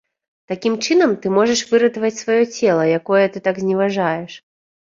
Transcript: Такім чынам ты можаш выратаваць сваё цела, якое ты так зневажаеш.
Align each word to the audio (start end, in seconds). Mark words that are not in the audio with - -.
Такім 0.51 0.77
чынам 0.85 1.13
ты 1.25 1.33
можаш 1.35 1.61
выратаваць 1.73 2.13
сваё 2.23 2.39
цела, 2.57 2.89
якое 3.03 3.23
ты 3.37 3.47
так 3.49 3.63
зневажаеш. 3.67 4.31